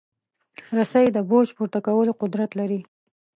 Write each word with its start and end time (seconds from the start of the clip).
رسۍ 0.77 1.05
د 1.13 1.17
بوج 1.29 1.47
پورته 1.57 1.79
کولو 1.87 2.11
قدرت 2.21 2.51
لري. 2.59 2.81